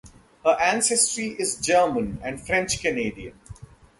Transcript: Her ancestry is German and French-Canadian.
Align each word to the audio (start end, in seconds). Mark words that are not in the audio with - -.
Her 0.43 0.57
ancestry 0.59 1.35
is 1.37 1.59
German 1.61 2.17
and 2.23 2.41
French-Canadian. 2.43 3.39